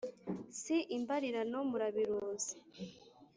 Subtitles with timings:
[0.61, 2.55] Si imbarirano murabiruzi.